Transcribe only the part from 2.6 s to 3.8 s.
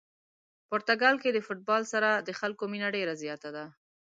مینه ډېره زیاته ده.